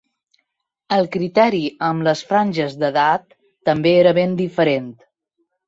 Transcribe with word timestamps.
El 0.95 1.09
criteri 1.15 1.59
amb 1.89 2.07
les 2.09 2.25
franges 2.31 2.75
d’edat 2.85 3.39
també 3.71 3.95
era 4.01 4.17
ben 4.23 4.37
diferent. 4.43 4.93